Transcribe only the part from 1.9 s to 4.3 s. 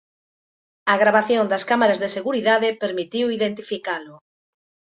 de seguridade permitiu identificalo.